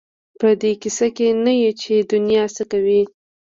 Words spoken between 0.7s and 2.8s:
کيسه کې نه یو چې دنیا څه